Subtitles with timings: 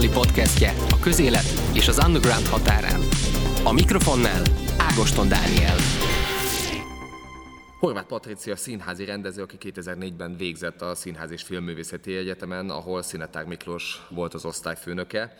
[0.00, 3.00] azonnali podcastje a közélet és az underground határán.
[3.64, 4.42] A mikrofonnál
[4.78, 5.76] Ágoston Dániel.
[7.78, 14.00] Horváth Patricia színházi rendező, aki 2004-ben végzett a Színház és Filmművészeti Egyetemen, ahol Szinetár Miklós
[14.10, 15.36] volt az osztályfőnöke.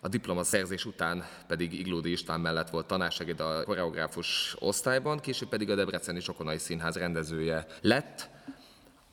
[0.00, 5.74] A diplomaszerzés után pedig Iglódi István mellett volt tanársegéd a koreográfus osztályban, később pedig a
[5.74, 8.30] Debreceni Sokonai Színház rendezője lett,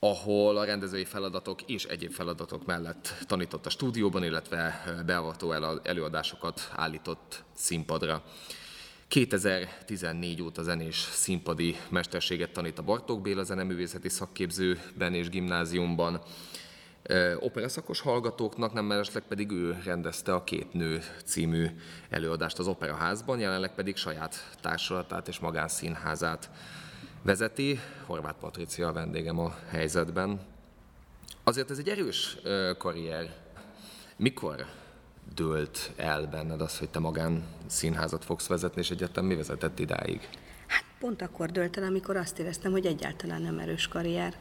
[0.04, 5.52] ahol a rendezői feladatok és egyéb feladatok mellett tanított a stúdióban, illetve beavató
[5.84, 8.24] előadásokat állított színpadra.
[9.08, 16.22] 2014 óta zenés színpadi mesterséget tanít a Bartók Béla Zeneművészeti Szakképzőben és gimnáziumban.
[17.40, 21.68] Operaszakos hallgatóknak, nem mellesleg pedig ő rendezte a Két Nő című
[22.10, 26.50] előadást az Operaházban, jelenleg pedig saját társulatát és magánszínházát
[27.22, 27.80] vezeti.
[28.06, 30.40] Horváth Patricia a vendégem a helyzetben.
[31.44, 32.38] Azért ez egy erős
[32.78, 33.36] karrier.
[34.16, 34.66] Mikor
[35.36, 40.30] dőlt el benned az, hogy te magán színházat fogsz vezetni, és egyáltalán mi vezetett idáig?
[40.68, 44.36] Hát pont akkor dőlt el, amikor azt éreztem, hogy egyáltalán nem erős karrier.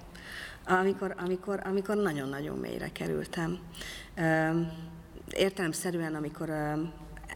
[0.64, 3.58] Amikor, amikor, amikor nagyon-nagyon mélyre kerültem.
[5.30, 6.50] Értelemszerűen, amikor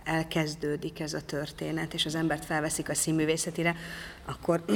[0.05, 3.77] elkezdődik ez a történet, és az embert felveszik a színművészetire,
[4.25, 4.65] akkor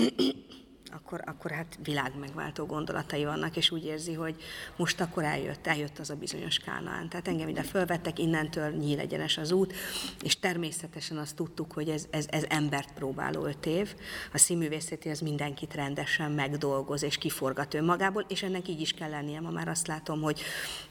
[0.91, 4.37] akkor, akkor hát világmegváltó gondolatai vannak, és úgy érzi, hogy
[4.77, 7.09] most akkor eljött, eljött az a bizonyos Kánaán.
[7.09, 9.75] Tehát engem ide fölvettek, innentől nyíl egyenes az út,
[10.23, 13.95] és természetesen azt tudtuk, hogy ez, ez, ez embert próbáló öt év.
[14.33, 19.41] A színművészeti az mindenkit rendesen megdolgoz és kiforgat önmagából, és ennek így is kell lennie.
[19.41, 20.41] Ma már azt látom, hogy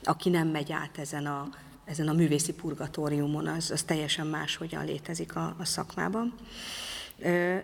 [0.04, 1.50] aki nem megy át ezen a,
[1.88, 6.34] ezen a művészi purgatóriumon, az, az teljesen máshogyan létezik a, a szakmában.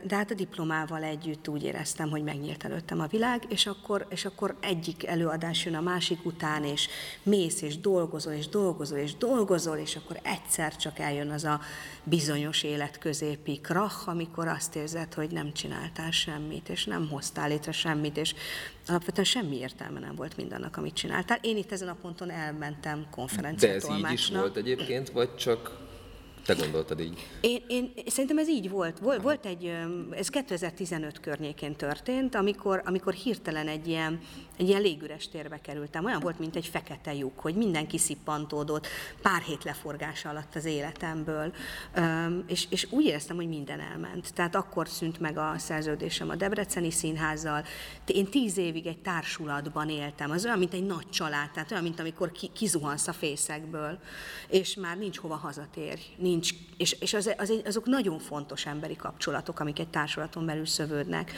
[0.04, 4.26] De hát a diplomával együtt úgy éreztem, hogy megnyílt előttem a világ, és akkor, és
[4.26, 6.88] akkor egyik előadás jön a másik után, és
[7.24, 11.60] mész, és dolgozol, és dolgozol, és dolgozol, és akkor egyszer csak eljön az a
[12.04, 18.18] bizonyos életközépi krach, amikor azt érzed, hogy nem csináltál semmit, és nem hoztál létre semmit,
[18.18, 18.36] és
[18.88, 21.38] alapvetően semmi értelme nem volt mindannak, amit csináltál.
[21.42, 25.83] Én itt ezen a ponton elmentem konferenciát De ez így is volt egyébként, vagy csak
[26.46, 27.28] te gondoltad így?
[27.42, 29.00] Én, én szerintem ez így volt.
[29.00, 29.74] Volt, volt egy,
[30.12, 34.20] ez 2015 környékén történt, amikor, amikor hirtelen egy ilyen,
[34.58, 36.06] egy ilyen légüres térbe kerültem.
[36.06, 38.88] Olyan volt, mint egy fekete lyuk, hogy mindenki szippantódott
[39.22, 41.54] pár hét leforgása alatt az életemből.
[42.48, 44.34] És, és úgy éreztem, hogy minden elment.
[44.34, 47.64] Tehát akkor szűnt meg a szerződésem a Debreceni Színházzal.
[48.06, 50.32] Én tíz évig egy társulatban éltem.
[50.32, 54.00] Az olyan, mint egy nagy család, tehát olyan, mint amikor ki, kizuhansz a fészekből,
[54.48, 56.33] és már nincs hova hazatérj, nincs,
[56.78, 61.32] és, és az, az, azok nagyon fontos emberi kapcsolatok, amik egy társulaton belül szövődnek.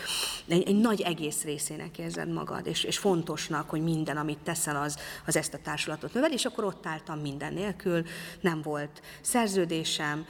[0.48, 4.98] Egy, egy nagy egész részének érzed magad, és, és fontosnak, hogy minden, amit teszel, az,
[5.26, 8.04] az ezt a társulatot növel, és akkor ott álltam minden nélkül,
[8.42, 10.26] nem volt szerződésem,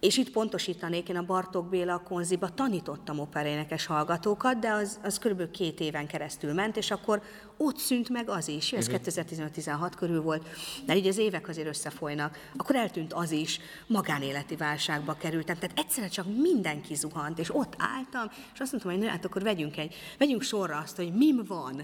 [0.00, 5.50] és itt pontosítanék, én a Bartók Béla konziba tanítottam operénekes hallgatókat, de az, az kb.
[5.50, 7.22] két éven keresztül ment, és akkor
[7.56, 9.00] ott szűnt meg az is, ez uh-huh.
[9.00, 9.42] Mhm.
[9.54, 10.48] 2015-16 körül volt,
[10.86, 16.10] mert így az évek azért összefolynak, akkor eltűnt az is, magánéleti válságba kerültem, tehát egyszerűen
[16.10, 20.42] csak mindenki zuhant, és ott álltam, és azt mondtam, hogy hát akkor vegyünk, egy, vegyünk
[20.42, 21.82] sorra azt, hogy mim van,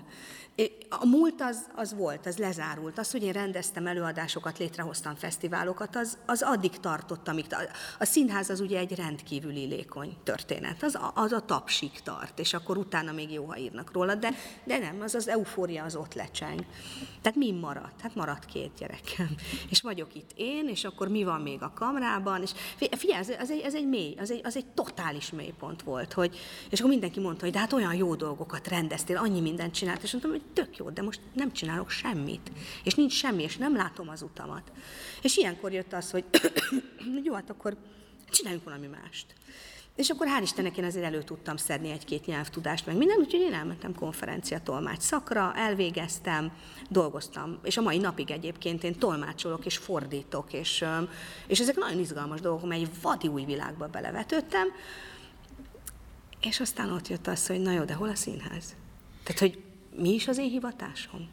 [0.89, 2.99] a múlt az, az volt, az lezárult.
[2.99, 7.45] Az, hogy én rendeztem előadásokat, létrehoztam fesztiválokat, az, az addig tartott, amíg...
[7.51, 7.57] A,
[7.99, 10.83] a színház az ugye egy rendkívüli lékony történet.
[10.83, 14.31] Az, az a tapsik tart, és akkor utána még jó, ha írnak róla, de,
[14.65, 16.65] de nem, az az eufória az ott lecseng.
[17.23, 18.01] Tehát mi maradt?
[18.01, 19.29] Hát maradt két gyerekem.
[19.71, 23.51] És vagyok itt én, és akkor mi van még a kamrában, és figyelj, ez, ez,
[23.51, 26.39] egy, ez egy mély, az egy, az egy totális mélypont volt, hogy,
[26.71, 30.13] és akkor mindenki mondta, hogy de hát olyan jó dolgokat rendeztél, annyi mindent csinált, és
[30.13, 32.53] mondtam, hogy tök jó, de most nem csinálok semmit,
[32.84, 34.72] és nincs semmi, és nem látom az utamat.
[35.22, 36.25] És ilyenkor jött az, hogy
[37.25, 37.77] jó, hát akkor
[38.31, 39.27] csináljunk valami mást.
[39.97, 43.52] És akkor hál' Istennek én azért elő tudtam szedni egy-két nyelvtudást, meg minden, úgyhogy én
[43.52, 46.52] elmentem konferencia tolmács szakra, elvégeztem,
[46.90, 50.85] dolgoztam, és a mai napig egyébként én tolmácsolok és fordítok, és,
[51.47, 54.69] és ezek nagyon izgalmas dolgok, mert egy vadi új világba belevetődtem,
[56.40, 58.75] és aztán ott jött az, hogy na jó, de hol a színház?
[59.23, 59.63] Tehát, hogy
[59.96, 61.29] mi is az én hivatásom?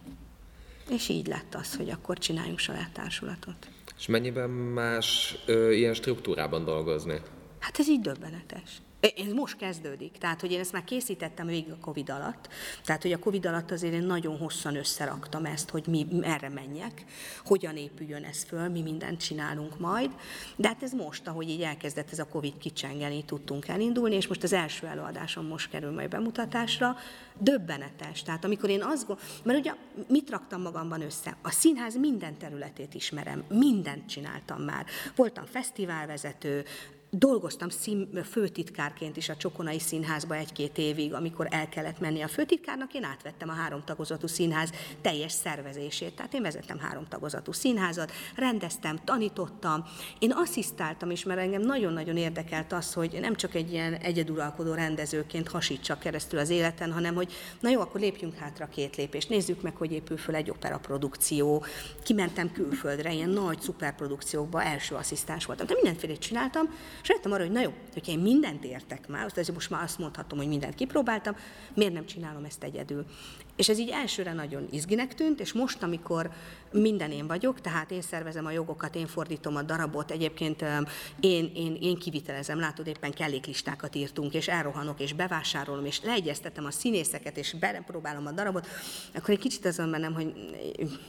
[0.90, 3.70] És így lett az, hogy akkor csináljunk saját társulatot.
[3.98, 7.22] És mennyiben más ö, ilyen struktúrában dolgozni?
[7.60, 8.82] Hát ez így döbbenetes.
[9.02, 12.50] Ez most kezdődik, tehát hogy én ezt már készítettem végig a Covid alatt,
[12.86, 17.06] tehát hogy a Covid alatt azért én nagyon hosszan összeraktam ezt, hogy mi erre menjek,
[17.46, 20.12] hogyan épüljön ez föl, mi mindent csinálunk majd,
[20.56, 24.44] de hát ez most, ahogy így elkezdett ez a Covid kicsengeni, tudtunk elindulni, és most
[24.44, 26.98] az első előadásom most kerül majd bemutatásra,
[27.40, 28.24] döbbenetes.
[28.24, 29.74] Tehát amikor én azt gondolom, mert ugye
[30.08, 31.38] mit raktam magamban össze?
[31.42, 34.86] A színház minden területét ismerem, mindent csináltam már.
[35.16, 36.66] Voltam fesztiválvezető,
[37.14, 42.94] Dolgoztam szín, főtitkárként is a Csokonai Színházba egy-két évig, amikor el kellett menni a főtitkárnak,
[42.94, 44.72] én átvettem a három tagozatú színház
[45.02, 46.16] teljes szervezését.
[46.16, 49.84] Tehát én vezettem három tagozatú színházat, rendeztem, tanítottam,
[50.20, 55.48] én asszisztáltam is, mert engem nagyon-nagyon érdekelt az, hogy nem csak egy ilyen egyeduralkodó rendezőként
[55.48, 59.76] hasítsak keresztül az életen, hanem hogy na jó, akkor lépjünk hátra két lépést, nézzük meg,
[59.76, 61.64] hogy épül föl egy operaprodukció.
[62.04, 65.66] Kimentem külföldre, ilyen nagy szuperprodukciókba első asszisztens voltam.
[65.66, 66.70] De mindenféle csináltam,
[67.02, 69.98] és rájöttem arra, hogy na jó, hogyha én mindent értek már, azt most már azt
[69.98, 71.36] mondhatom, hogy mindent kipróbáltam,
[71.74, 73.06] miért nem csinálom ezt egyedül.
[73.62, 76.30] És ez így elsőre nagyon izginek tűnt, és most, amikor
[76.72, 80.66] minden én vagyok, tehát én szervezem a jogokat, én fordítom a darabot, egyébként
[81.20, 86.72] én, én, én kivitelezem, látod, éppen kelléklistákat írtunk, és elrohanok, és bevásárolom, és leegyeztetem a
[86.72, 88.68] színészeket, és belepróbálom a darabot,
[89.14, 90.34] akkor egy kicsit azon bennem, hogy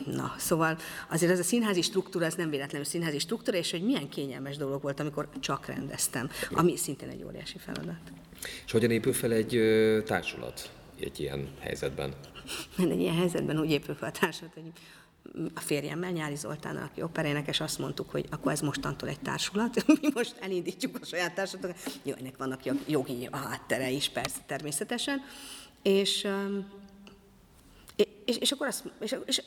[0.06, 0.78] na, szóval
[1.10, 4.82] azért ez a színházi struktúra, ez nem véletlenül színházi struktúra, és hogy milyen kényelmes dolog
[4.82, 8.12] volt, amikor csak rendeztem, ami szintén egy óriási feladat.
[8.66, 9.60] És hogyan épül fel egy
[10.04, 10.70] társulat
[11.00, 12.14] egy ilyen helyzetben?
[12.78, 14.72] Egy ilyen helyzetben úgy épül fel a társulat, hogy
[15.54, 20.08] a férjemmel, Nyári Zoltán, aki operénekes, azt mondtuk, hogy akkor ez mostantól egy társulat, mi
[20.14, 21.76] most elindítjuk a saját társulatot.
[22.02, 25.22] Jó, ennek vannak jogi háttere is, persze, természetesen.
[25.82, 26.28] És,
[28.24, 29.42] és, és akkor azt, és, és,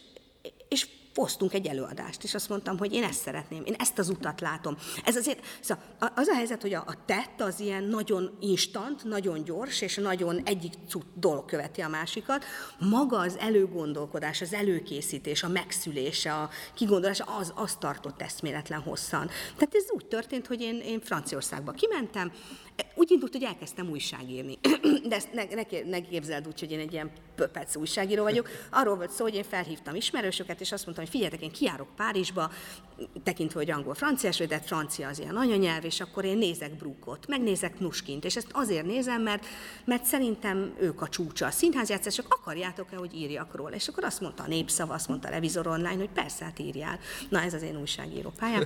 [0.70, 4.42] és hoztunk egy előadást, és azt mondtam, hogy én ezt szeretném, én ezt az utat
[4.42, 4.78] látom.
[5.06, 5.84] Ez azért, szóval
[6.16, 10.42] az a helyzet, hogy a, a tett az ilyen nagyon instant, nagyon gyors, és nagyon
[10.44, 10.74] egyik
[11.14, 12.46] dolog követi a másikat.
[12.80, 19.28] Maga az előgondolkodás, az előkészítés, a megszülés, a kigondolás, az, az tartott eszméletlen hosszan.
[19.58, 22.32] Tehát ez úgy történt, hogy én, én Franciaországba kimentem,
[22.96, 24.58] úgy indult, hogy elkezdtem újságírni.
[25.10, 28.50] De ezt ne, ne, ne képzeld úgy, hogy én egy ilyen pöpec újságíró vagyok.
[28.72, 32.52] Arról volt szó, hogy én felhívtam ismerősöket, és azt mondtam, hogy figyeljetek, én kiárok Párizsba,
[33.24, 37.80] tekintve, hogy angol franciás, de francia az ilyen anyanyelv, és akkor én nézek Brukot, megnézek
[37.80, 39.46] Nuskint, és ezt azért nézem, mert,
[39.86, 43.76] mert szerintem ők a csúcsa a színházjátszások, akarjátok-e, hogy írjak róla?
[43.76, 47.00] És akkor azt mondta a népszava, azt mondta a Revizor Online, hogy persze, hát írjál.
[47.30, 48.64] Na, ez az én újságíró pályám.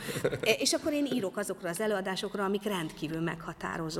[0.59, 3.19] és akkor én írok azokra az előadásokra, amik rendkívül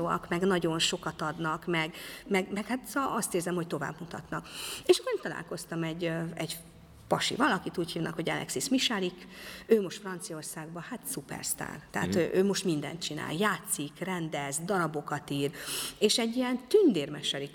[0.00, 1.94] meghatározóak, meg nagyon sokat adnak, meg,
[2.26, 4.46] meg, meg hát szóval azt érzem, hogy tovább mutatnak.
[4.86, 6.56] És akkor találkoztam egy, egy
[7.10, 9.26] pasi, valakit úgy hívnak, hogy Alexis Michalik,
[9.66, 11.80] ő most Franciaországban, hát szupersztár.
[11.90, 12.18] Tehát mm.
[12.18, 15.50] ő, ő most mindent csinál, játszik, rendez, darabokat ír,
[15.98, 17.50] és egy ilyen tündérmeseri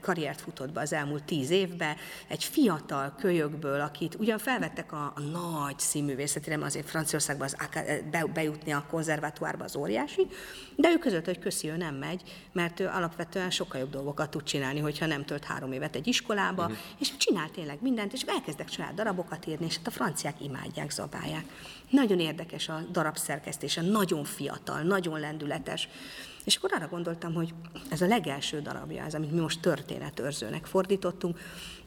[0.00, 1.96] karriert futott be az elmúlt tíz évben,
[2.28, 7.56] egy fiatal kölyökből, akit ugyan felvettek a, a nagy színművészetire, azért Franciaországban az,
[8.10, 10.26] be, bejutni a konzervatóárba az óriási,
[10.76, 12.22] de ő között, hogy köszi, ő nem megy,
[12.52, 16.68] mert ő alapvetően sokkal jobb dolgokat tud csinálni, hogyha nem tölt három évet egy iskolába,
[16.68, 16.72] mm.
[16.98, 21.44] és csinál tényleg mindent, és elkezdek saját darabokat írni, és hát a franciák imádják, zabálják.
[21.90, 25.88] Nagyon érdekes a darab szerkesztése, nagyon fiatal, nagyon lendületes.
[26.44, 27.54] És akkor arra gondoltam, hogy
[27.90, 31.38] ez a legelső darabja, ez, amit mi most történetőrzőnek fordítottunk,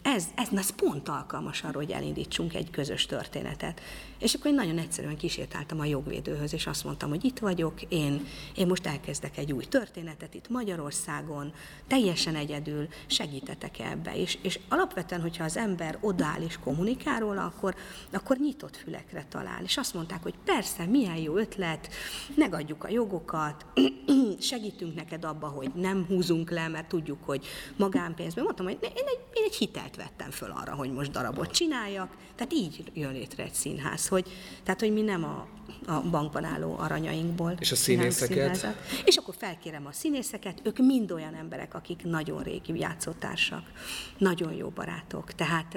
[0.03, 3.81] ez, ez, ez pont alkalmas arra, hogy elindítsunk egy közös történetet.
[4.19, 8.25] És akkor én nagyon egyszerűen kísértáltam a jogvédőhöz, és azt mondtam, hogy itt vagyok, én,
[8.55, 11.53] én most elkezdek egy új történetet itt Magyarországon,
[11.88, 14.16] teljesen egyedül, segítetek ebbe.
[14.16, 17.75] És, és alapvetően, hogyha az ember odáll és kommunikál róla, akkor,
[18.11, 19.63] akkor nyitott fülekre talál.
[19.63, 21.89] És azt mondták, hogy persze, milyen jó ötlet,
[22.35, 23.66] megadjuk a jogokat,
[24.39, 28.44] segítünk neked abba, hogy nem húzunk le, mert tudjuk, hogy magánpénzben.
[28.44, 32.18] Mondtam, hogy én egy, én egy hitelt vettem föl arra, hogy most darabot csináljak.
[32.35, 34.31] Tehát így jön létre egy színház, hogy,
[34.64, 35.47] tehát, hogy mi nem a,
[35.85, 37.56] a bankban álló aranyainkból.
[37.59, 38.68] És a színészeket?
[39.06, 43.71] És akkor felkérem a színészeket, ők mind olyan emberek, akik nagyon régi játszótársak,
[44.18, 45.33] nagyon jó barátok.
[45.33, 45.76] Tehát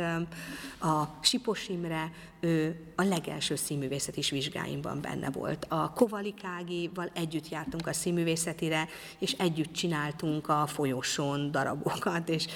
[0.81, 2.13] a Sipos Imre,
[2.97, 5.67] a legelső színművészeti vizsgáimban benne volt.
[5.69, 8.89] A Kovalikágival együtt jártunk a színművészetire,
[9.19, 12.47] és együtt csináltunk a folyosón darabokat, és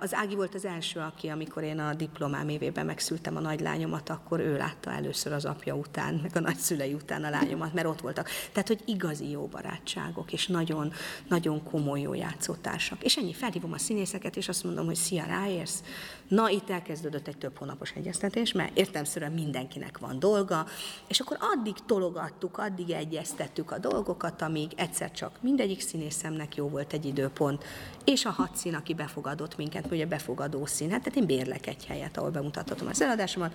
[0.00, 4.40] az Ági volt az első, aki, amikor én a diplomám évében megszültem a nagylányomat, akkor
[4.40, 8.28] ő látta először az apja után, meg a nagyszülei után a lányomat, mert ott voltak.
[8.52, 10.92] Tehát, hogy igazi jó barátságok, és nagyon,
[11.28, 13.04] nagyon komoly jó játszótársak.
[13.04, 15.82] És ennyi, felhívom a színészeket, és azt mondom, hogy szia, ráérsz.
[16.28, 20.66] Na, itt elkezdődött egy több hónapos egyeztetés, mert értelmszerűen mindenkinek van dolga,
[21.06, 26.92] és akkor addig tologattuk, addig egyeztettük a dolgokat, amíg egyszer csak mindegyik színészemnek jó volt
[26.92, 27.64] egy időpont,
[28.04, 31.86] és a hat szín, aki befogadott minket, ugye befogadó szín, hát tehát én bérlek egy
[31.86, 33.54] helyet, ahol bemutathatom az eladásomat,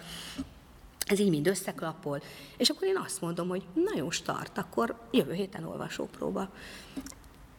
[1.06, 2.22] ez így mind összeklappol,
[2.58, 6.50] és akkor én azt mondom, hogy na jó start, akkor jövő héten olvasópróba.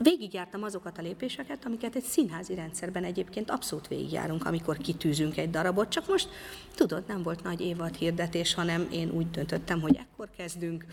[0.02, 5.88] Végigjártam azokat a lépéseket, amiket egy színházi rendszerben egyébként abszolút végigjárunk, amikor kitűzünk egy darabot,
[5.88, 6.28] csak most
[6.74, 10.84] tudod, nem volt nagy évad hirdetés, hanem én úgy döntöttem, hogy ekkor kezdünk,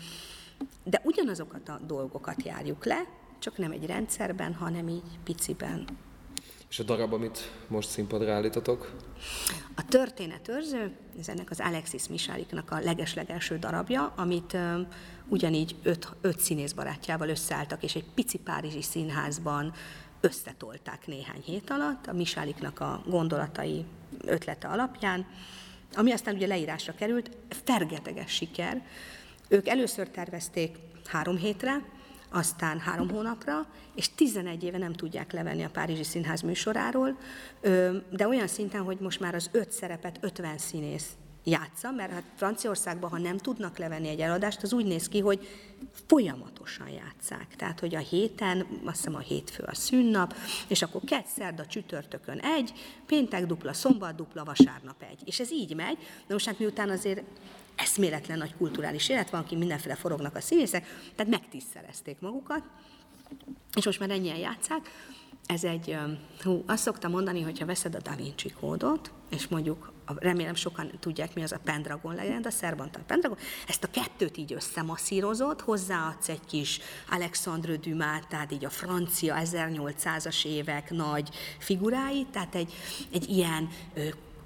[0.84, 3.04] de ugyanazokat a dolgokat járjuk le,
[3.38, 5.84] csak nem egy rendszerben, hanem így piciben.
[6.70, 8.92] És a darab, amit most színpadra állítotok?
[9.74, 14.56] A történetőrző, ez ennek az Alexis Misáliknak a legeslegelső darabja, amit
[15.28, 19.72] ugyanígy öt, öt színész barátjával összeálltak, és egy pici párizsi színházban
[20.20, 23.84] összetolták néhány hét alatt, a Misáliknak a gondolatai,
[24.24, 25.26] ötlete alapján,
[25.94, 27.30] ami aztán ugye leírásra került,
[27.64, 28.86] fergeteges siker.
[29.48, 31.82] Ők először tervezték három hétre,
[32.30, 37.18] aztán három hónapra, és 11 éve nem tudják levenni a Párizsi Színház műsoráról,
[38.10, 41.10] de olyan szinten, hogy most már az öt szerepet 50 színész
[41.44, 45.48] játsza, mert hát Franciaországban, ha nem tudnak levenni egy eladást, az úgy néz ki, hogy
[46.06, 47.56] folyamatosan játszák.
[47.56, 50.34] Tehát, hogy a héten, azt hiszem a hétfő a szünnap,
[50.68, 52.72] és akkor kett, szerda, csütörtökön egy,
[53.06, 55.22] péntek dupla, szombat dupla, vasárnap egy.
[55.24, 57.22] És ez így megy, de most hát miután azért
[57.80, 62.62] eszméletlen nagy kulturális élet van, aki mindenféle forognak a színészek, tehát megtisztelezték magukat,
[63.74, 64.90] és most már ennyien játszák.
[65.46, 65.96] Ez egy,
[66.42, 71.34] hú, azt szoktam mondani, hogyha veszed a Da Vinci kódot, és mondjuk, remélem sokan tudják,
[71.34, 76.44] mi az a Pendragon legend, a Szerbantal Pendragon, ezt a kettőt így összemasszírozod, hozzáadsz egy
[76.46, 82.72] kis Alexandre Dumas, tehát így a francia 1800-as évek nagy figuráit, tehát egy,
[83.12, 83.68] egy ilyen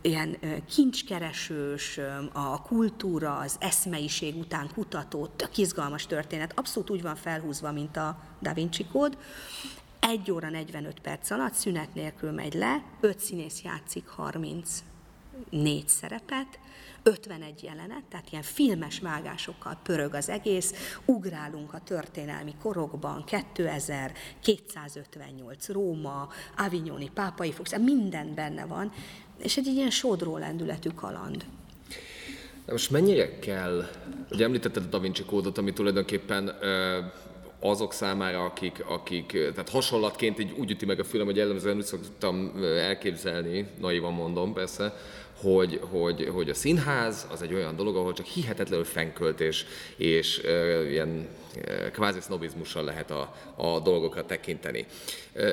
[0.05, 0.37] ilyen
[0.69, 2.01] kincskeresős,
[2.33, 8.19] a kultúra, az eszmeiség után kutató, tök izgalmas történet, abszolút úgy van felhúzva, mint a
[8.41, 9.19] Da Vinci kód.
[10.01, 14.07] Egy óra 45 perc alatt szünet nélkül megy le, öt színész játszik
[15.50, 16.59] 34 szerepet,
[17.03, 25.69] 51 jelenet, tehát ilyen filmes vágásokkal pörög az egész, ugrálunk a történelmi korokban, 2000, 258
[25.69, 28.93] Róma, Avignoni, Pápai Fox, minden benne van,
[29.38, 31.45] és egy ilyen sodró lendületű kaland.
[32.64, 33.88] De most mennyire kell,
[34.31, 36.53] ugye említetted a Da Vinci kódot, ami tulajdonképpen
[37.61, 41.85] azok számára, akik, akik tehát hasonlatként így úgy üti meg a fülem, hogy jellemzően úgy
[41.85, 44.95] szoktam elképzelni, naivan mondom persze,
[45.45, 50.91] hogy, hogy, hogy a színház az egy olyan dolog, ahol csak hihetetlenül fenköltés és uh,
[50.91, 54.87] ilyen uh, kvázi sznobizmussal lehet a, a dolgokra tekinteni.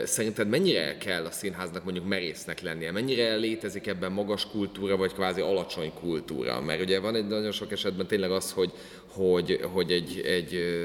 [0.04, 2.92] Szerinted mennyire kell a színháznak mondjuk merésznek lennie?
[2.92, 6.62] Mennyire létezik ebben magas kultúra, vagy kvázi alacsony kultúra?
[6.62, 8.72] Mert ugye van egy nagyon sok esetben tényleg az, hogy,
[9.08, 10.80] hogy, hogy egy, egy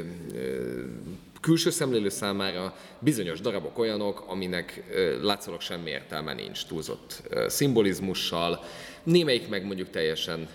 [1.41, 4.83] külső szemlélő számára bizonyos darabok olyanok, aminek
[5.23, 8.65] látszólag semmi értelme nincs, túlzott szimbolizmussal,
[9.07, 10.49] némelyik meg mondjuk teljesen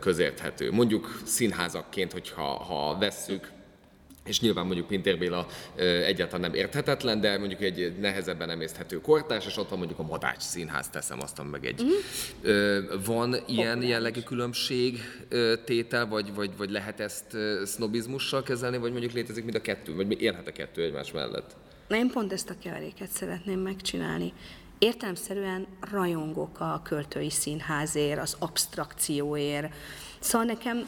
[0.00, 0.70] közérthető.
[0.70, 3.50] Mondjuk színházakként, hogyha ha vesszük,
[4.24, 5.46] és nyilván mondjuk Pintér Béla
[6.04, 10.42] egyáltalán nem érthetetlen, de mondjuk egy nehezebben emészthető kortárs, és ott van mondjuk a Madács
[10.42, 11.82] Színház, teszem azt meg egy.
[11.82, 11.88] Mm.
[13.04, 14.98] Van ilyen jellegű különbség
[15.64, 20.22] tétel, vagy, vagy, vagy lehet ezt sznobizmussal kezelni, vagy mondjuk létezik mind a kettő, vagy
[20.22, 21.56] élhet a kettő egymás mellett?
[21.88, 24.32] Na, én pont ezt a keveréket szeretném megcsinálni.
[24.82, 29.74] Értelemszerűen rajongok a költői színházért, az abstrakcióért.
[30.18, 30.86] Szóval nekem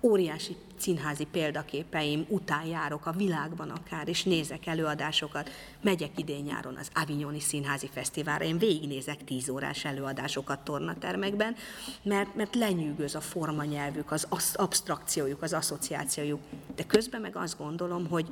[0.00, 5.50] óriási színházi példaképeim után járok a világban akár, és nézek előadásokat.
[5.80, 11.56] Megyek idén nyáron az Avignoni Színházi Fesztiválra, én végignézek tíz órás előadásokat tornatermekben,
[12.02, 16.40] mert, mert lenyűgöz a formanyelvük, az abstrakciójuk, az asszociációjuk.
[16.74, 18.26] De közben meg azt gondolom, hogy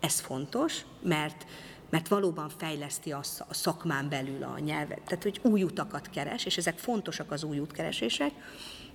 [0.00, 1.46] ez fontos, mert
[1.92, 6.78] mert valóban fejleszti a szakmán belül a nyelvet, tehát hogy új utakat keres, és ezek
[6.78, 8.32] fontosak az új útkeresések,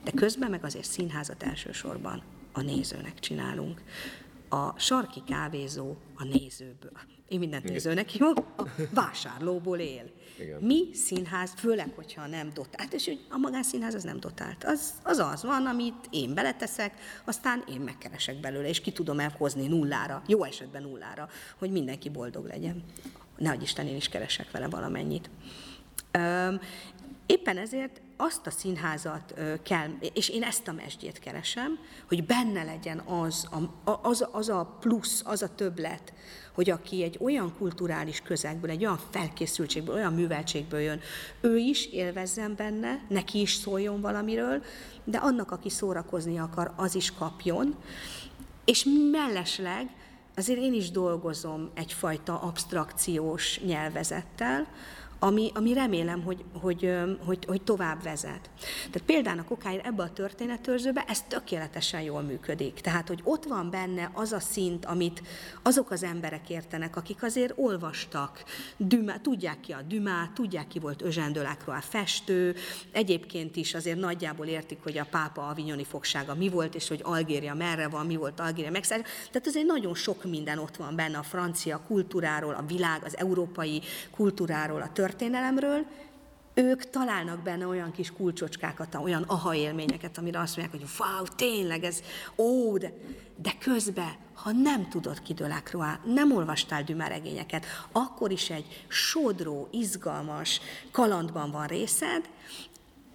[0.03, 3.81] de közben meg azért színházat elsősorban a nézőnek csinálunk.
[4.49, 6.91] A sarki kávézó a nézőből.
[7.27, 7.73] Én mindent Igen.
[7.73, 8.63] nézőnek hívom, a
[8.93, 10.11] vásárlóból él.
[10.39, 10.61] Igen.
[10.61, 14.63] Mi színház, főleg, hogyha nem dotált, és hogy a magánszínház az nem dotált.
[14.63, 16.93] Az, az az van, amit én beleteszek,
[17.25, 22.45] aztán én megkeresek belőle, és ki tudom elhozni nullára, jó esetben nullára, hogy mindenki boldog
[22.45, 22.83] legyen.
[23.37, 25.29] Nehogy Isten, én is keresek vele valamennyit.
[27.25, 29.33] Éppen ezért azt a színházat
[29.63, 33.47] kell, és én ezt a mesdjét keresem, hogy benne legyen az
[33.83, 36.13] a, az, az a plusz, az a többlet,
[36.53, 40.99] hogy aki egy olyan kulturális közegből, egy olyan felkészültségből, olyan műveltségből jön,
[41.41, 44.63] ő is élvezzen benne, neki is szóljon valamiről,
[45.03, 47.75] de annak, aki szórakozni akar, az is kapjon.
[48.65, 49.89] És mellesleg
[50.35, 54.67] azért én is dolgozom egyfajta abstrakciós nyelvezettel,
[55.19, 56.93] ami, ami remélem, hogy, hogy,
[57.25, 58.49] hogy, hogy tovább vezet.
[58.91, 62.73] Tehát például a kokáért ebbe a történetőrzőbe ez tökéletesen jól működik.
[62.73, 65.21] Tehát, hogy ott van benne az a szint, amit
[65.63, 68.43] azok az emberek értenek, akik azért olvastak,
[68.77, 72.55] Dümá, tudják ki a Dümát, tudják ki volt Özsendőlákról a festő,
[72.91, 77.53] egyébként is azért nagyjából értik, hogy a pápa avignoni fogsága mi volt, és hogy Algéria
[77.53, 79.07] merre van, mi volt Algéria megszállás.
[79.31, 83.81] Tehát azért nagyon sok minden ott van benne a francia kultúráról, a világ, az európai
[84.11, 85.85] kultúráról, a történetről, történelemről,
[86.53, 91.83] ők találnak benne olyan kis kulcsocskákat, olyan aha élményeket, amire azt mondják, hogy wow, tényleg
[91.83, 92.01] ez,
[92.35, 92.93] ó, de,
[93.35, 100.61] de közben, ha nem tudod ki Delacroix, nem olvastál dümeregényeket, akkor is egy sodró, izgalmas
[100.91, 102.29] kalandban van részed,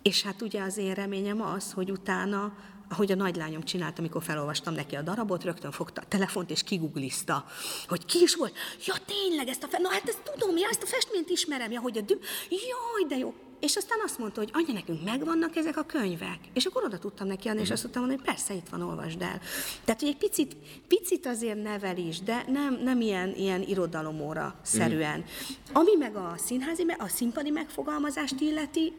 [0.02, 2.52] és hát ugye az én reményem az, hogy utána
[2.92, 7.44] ahogy a nagylányom csinált, amikor felolvastam neki a darabot, rögtön fogta a telefont és kiguglizta,
[7.88, 8.54] hogy ki is volt.
[8.86, 9.78] Ja, tényleg, ezt a fe...
[9.78, 12.18] Na hát ezt tudom, ja, ezt a festményt ismerem, ja, hogy a düm...
[12.48, 13.34] Jaj, de jó.
[13.60, 16.38] És aztán azt mondta, hogy anya, nekünk megvannak ezek a könyvek.
[16.52, 19.22] És akkor oda tudtam neki adni, és azt tudtam mondani, hogy persze, itt van, olvasd
[19.22, 19.40] el.
[19.84, 20.56] Tehát, hogy egy picit,
[20.88, 25.24] picit azért nevel is, de nem, nem ilyen, ilyen irodalomóra szerűen.
[25.72, 28.92] Ami meg a színházi, a színpadi megfogalmazást illeti,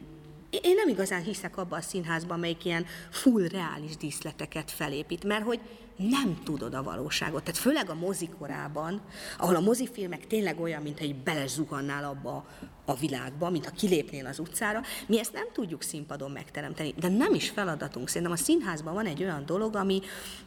[0.62, 5.60] én nem igazán hiszek abban a színházban, amelyik ilyen full reális díszleteket felépít, mert hogy
[5.96, 7.42] nem tudod a valóságot.
[7.44, 9.00] Tehát főleg a mozikorában,
[9.38, 12.46] ahol a mozifilmek tényleg olyan, mint egy belezuhannál abba
[12.84, 17.34] a világba, mint ha kilépnél az utcára, mi ezt nem tudjuk színpadon megteremteni, de nem
[17.34, 18.08] is feladatunk.
[18.08, 20.00] Szerintem a színházban van egy olyan dolog, ami,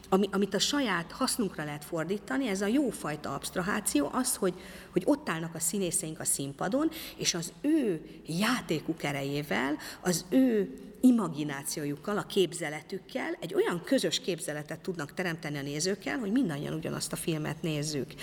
[0.08, 4.54] ami, amit a saját hasznunkra lehet fordítani, ez a jófajta abstraháció, az, hogy,
[4.92, 12.18] hogy ott állnak a színészeink a színpadon, és az ő játékuk erejével, az ő imaginációjukkal,
[12.18, 17.62] a képzeletükkel egy olyan közös képzeletet tudnak teremteni a nézőkkel, hogy mindannyian ugyanazt a filmet
[17.62, 18.14] nézzük.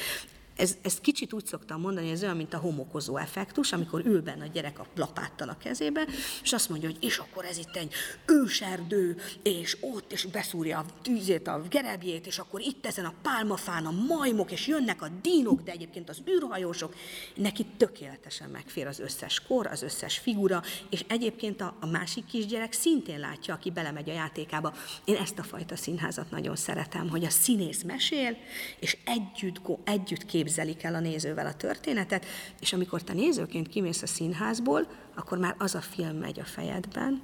[0.55, 4.43] Ez, ezt kicsit úgy szoktam mondani, ez olyan, mint a homokozó effektus, amikor ül benne
[4.43, 6.07] a gyerek a lapáttal a kezébe,
[6.43, 7.93] és azt mondja, hogy és akkor ez itt egy
[8.25, 13.85] őserdő, és ott, és beszúrja a tűzét, a gerebjét, és akkor itt ezen a pálmafán
[13.85, 16.95] a majmok, és jönnek a dínok, de egyébként az űrhajósok,
[17.35, 22.74] neki tökéletesen megfér az összes kor, az összes figura, és egyébként a, a másik kisgyerek
[22.74, 24.74] szintén látja, aki belemegy a játékába.
[25.05, 28.37] Én ezt a fajta színházat nagyon szeretem, hogy a színész mesél,
[28.79, 32.25] és együtt, együtt kép képzelik el a nézővel a történetet,
[32.60, 37.22] és amikor te nézőként kimész a színházból, akkor már az a film megy a fejedben,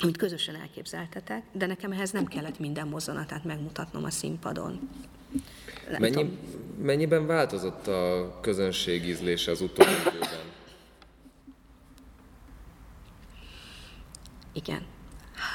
[0.00, 4.88] amit közösen elképzeltetek, de nekem ehhez nem kellett minden mozzanatát megmutatnom a színpadon.
[5.98, 6.38] Mennyi,
[6.82, 10.28] mennyiben változott a közönség ízlése az utóbbi időben?
[14.52, 14.82] Igen.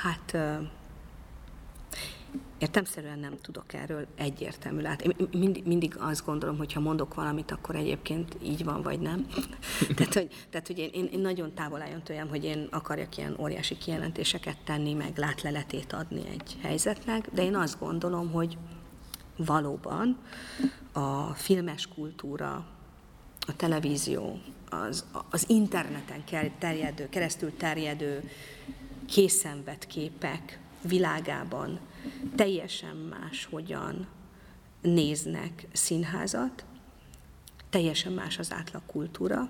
[0.01, 0.37] Hát
[2.57, 5.01] Értemszerűen nem tudok erről egyértelmű lát.
[5.01, 9.27] Én mindig, mindig azt gondolom, hogy ha mondok valamit, akkor egyébként így van, vagy nem.
[9.95, 13.77] tehát, hogy, tehát, hogy én, én, nagyon távol álljon tőlem, hogy én akarjak ilyen óriási
[13.77, 18.57] kijelentéseket tenni, meg látleletét adni egy helyzetnek, de én azt gondolom, hogy
[19.35, 20.17] valóban
[20.91, 22.65] a filmes kultúra,
[23.47, 24.39] a televízió,
[24.69, 26.23] az, az interneten
[26.59, 28.29] terjedő, keresztül terjedő
[29.05, 31.79] készenvett képek világában
[32.35, 34.07] teljesen más hogyan
[34.81, 36.65] néznek színházat,
[37.69, 39.49] teljesen más az átlag kultúra,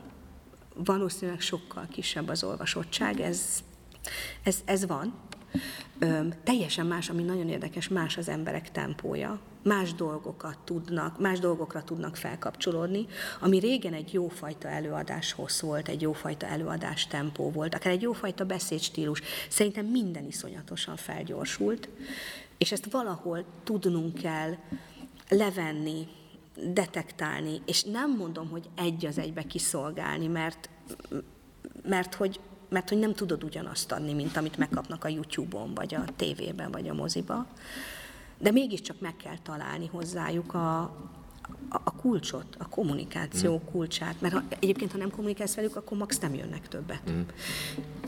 [0.76, 3.64] valószínűleg sokkal kisebb az olvasottság, ez,
[4.44, 5.14] ez, ez van.
[6.00, 11.84] Ö, teljesen más, ami nagyon érdekes, más az emberek tempója, más dolgokat tudnak, más dolgokra
[11.84, 13.06] tudnak felkapcsolódni,
[13.40, 19.22] ami régen egy jófajta előadáshoz volt, egy jófajta előadás tempó volt, akár egy jófajta beszédstílus.
[19.50, 21.90] Szerintem minden iszonyatosan felgyorsult,
[22.58, 24.56] és ezt valahol tudnunk kell
[25.30, 26.08] levenni,
[26.74, 30.70] detektálni, és nem mondom, hogy egy az egybe kiszolgálni, mert,
[31.84, 32.40] mert hogy
[32.70, 36.90] mert hogy nem tudod ugyanazt adni, mint amit megkapnak a YouTube-on, vagy a tévében, vagy
[36.90, 37.48] a moziba.
[38.38, 40.96] De mégiscsak meg kell találni hozzájuk a,
[41.70, 43.72] a, kulcsot, a kommunikáció mm.
[43.72, 47.12] kulcsát, mert ha, egyébként, ha nem kommunikálsz velük, akkor max nem jönnek többet.
[47.12, 47.22] Mm.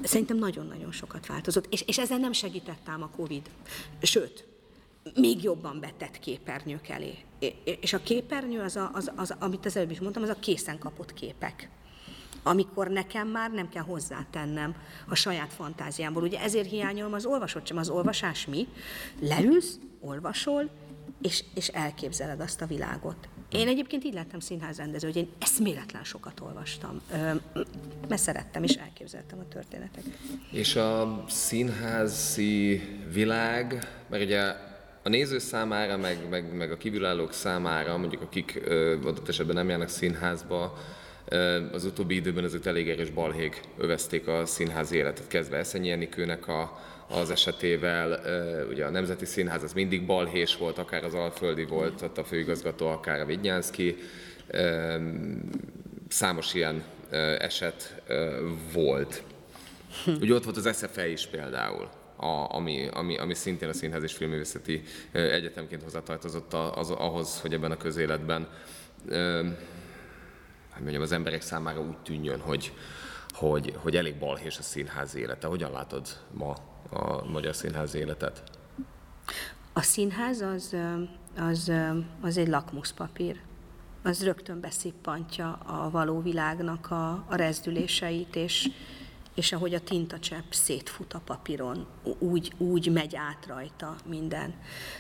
[0.04, 3.50] Szerintem nagyon-nagyon sokat változott, és, és ezzel nem segített ám a Covid.
[4.02, 4.48] Sőt,
[5.16, 7.18] még jobban betett képernyők elé.
[7.64, 10.78] És a képernyő, az, a, az, az, amit az előbb is mondtam, az a készen
[10.78, 11.70] kapott képek.
[12.44, 14.76] amikor nekem már nem kell hozzátennem
[15.08, 16.24] a saját fantáziámból.
[16.24, 17.78] Ugye ezért hiányolom az olvasott sem.
[17.78, 18.68] Az olvasás mi?
[19.22, 20.70] Leülsz, olvasol,
[21.22, 23.30] és, és elképzeled azt a világot.
[23.52, 27.02] Én egyébként így lettem színházrendező, hogy én eszméletlen sokat olvastam,
[28.08, 30.18] mert szerettem és elképzeltem a történeteket.
[30.52, 32.82] És a színházi
[33.14, 34.42] világ, mert ugye
[35.04, 38.62] a néző számára, meg, meg, meg a kívülállók számára, mondjuk akik
[39.04, 40.78] adott esetben nem járnak színházba,
[41.26, 46.48] ö, az utóbbi időben azért elég erős balhég övezték a színházi életet, kezdve Eszenyi Enikőnek
[46.48, 48.22] a, az esetével,
[48.70, 52.88] ugye a Nemzeti Színház az mindig balhés volt, akár az Alföldi volt, ott a főigazgató,
[52.88, 53.98] akár a Vignyánszki.
[56.08, 56.84] Számos ilyen
[57.40, 58.02] eset
[58.74, 59.24] volt.
[60.22, 64.14] Ugye ott volt az SFE is például, a, ami, ami, ami szintén a Színház és
[64.14, 68.48] Filmművészeti Egyetemként hozzátartozott az, ahhoz, hogy ebben a közéletben
[70.70, 72.74] hogy mondjam, az emberek számára úgy tűnjön, hogy,
[73.30, 75.48] hogy, hogy elég balhés a színház élete.
[75.48, 78.44] Hogyan látod ma a magyar színház életet?
[79.74, 80.76] A színház az,
[81.38, 81.72] az,
[82.22, 83.42] az egy lakmuszpapír.
[84.04, 88.70] Az rögtön beszippantja a való világnak a, a rezdüléseit, és,
[89.36, 91.88] és ahogy a tintacsepp szétfut a papíron,
[92.20, 94.54] úgy, úgy megy át rajta minden.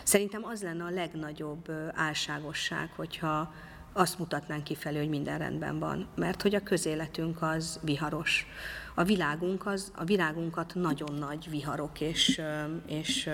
[0.03, 3.53] Szerintem az lenne a legnagyobb álságosság, hogyha
[3.99, 8.45] azt mutatnánk kifelé, hogy minden rendben van, mert hogy a közéletünk az viharos
[8.93, 12.41] a világunk az, a világunkat nagyon nagy viharok és,
[12.85, 13.29] és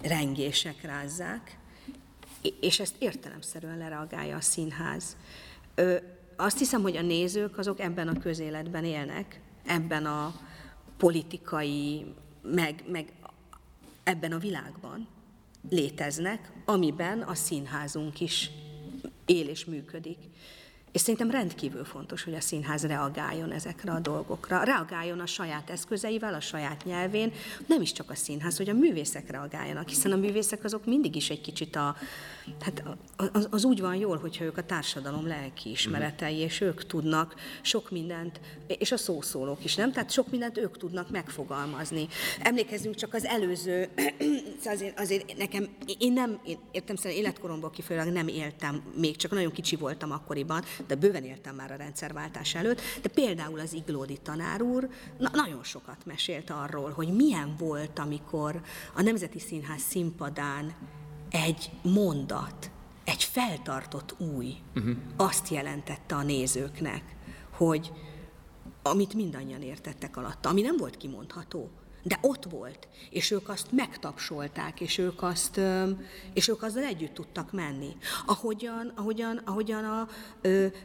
[0.00, 1.58] rengések rázzák,
[2.60, 5.16] és ezt értelemszerűen lereagálja a színház.
[6.36, 10.34] Azt hiszem, hogy a nézők azok ebben a közéletben élnek, ebben a
[10.96, 13.12] politikai, meg, meg
[14.02, 15.08] ebben a világban
[15.70, 18.50] léteznek, amiben a színházunk is
[19.30, 20.18] él és működik.
[20.92, 24.62] És szerintem rendkívül fontos, hogy a színház reagáljon ezekre a dolgokra.
[24.62, 27.32] Reagáljon a saját eszközeivel, a saját nyelvén,
[27.66, 31.30] nem is csak a színház, hogy a művészek reagáljanak, hiszen a művészek azok mindig is
[31.30, 31.96] egy kicsit a,
[32.60, 32.82] hát
[33.32, 37.90] az, az úgy van jól, hogyha ők a társadalom lelki ismeretei, és ők tudnak sok
[37.90, 39.92] mindent, és a szószólók is, nem?
[39.92, 42.08] Tehát sok mindent ők tudnak megfogalmazni.
[42.42, 43.88] Emlékezzünk csak az előző,
[44.64, 49.52] azért, azért nekem, én nem, én értem szerint életkoromból kifolyólag nem éltem, még csak nagyon
[49.52, 54.62] kicsi voltam akkoriban, de bőven éltem már a rendszerváltás előtt, de például az Iglódi tanár
[54.62, 54.88] úr
[55.18, 58.60] na, nagyon sokat mesélt arról, hogy milyen volt, amikor
[58.94, 60.74] a Nemzeti Színház színpadán
[61.30, 62.70] egy mondat,
[63.04, 64.96] egy feltartott új uh-huh.
[65.16, 67.02] azt jelentette a nézőknek,
[67.50, 67.92] hogy
[68.82, 71.70] amit mindannyian értettek alatta, ami nem volt kimondható,
[72.02, 75.60] de ott volt, és ők azt megtapsolták, és ők, azt,
[76.34, 77.96] és ők azzal együtt tudtak menni.
[78.26, 80.08] Ahogyan, ahogyan, ahogyan a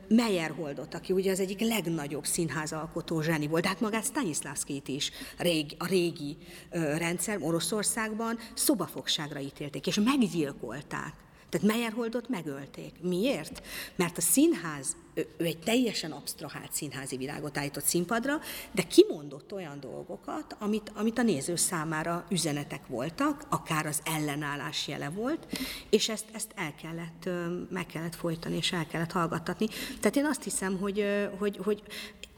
[0.07, 5.75] Meyerholdot, aki ugye az egyik legnagyobb színházalkotó zseni volt, de hát magát Stanislavskit is rég,
[5.77, 6.37] a régi
[6.71, 11.24] rendszer Oroszországban szobafogságra ítélték, és meggyilkolták.
[11.49, 12.93] Tehát Meyerholdot megölték.
[13.01, 13.61] Miért?
[13.95, 18.39] Mert a színház, ő, ő egy teljesen absztrahált színházi világot állított színpadra,
[18.71, 25.09] de kimondott olyan dolgokat, amit, amit a néző számára üzenetek voltak, akár az ellenállás jele
[25.09, 25.47] volt,
[25.89, 27.29] és ezt, ezt el kellett,
[27.69, 29.67] meg kellett folytani, és el kellett hallgattatni.
[29.99, 31.05] Tehát én azt hiszem, hogy,
[31.37, 31.83] hogy, hogy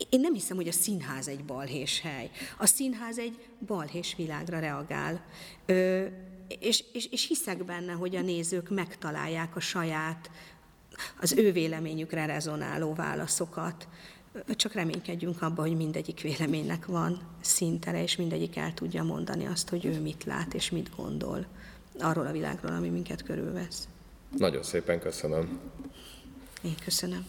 [0.10, 2.30] én nem hiszem, hogy a színház egy balhés hely.
[2.58, 5.26] A színház egy balhés világra reagál
[6.60, 10.30] és, és, és hiszek benne, hogy a nézők megtalálják a saját,
[11.22, 13.88] az ő véleményükre rezonáló válaszokat.
[14.56, 19.86] Csak reménykedjünk abban, hogy mindegyik véleménynek van szintere, és mindegyik el tudja mondani azt, hogy
[19.86, 21.46] ő mit lát és mit gondol
[22.00, 23.88] arról a világról, ami minket körülvesz.
[24.38, 25.60] Nagyon szépen köszönöm.
[26.62, 27.26] Én köszönöm.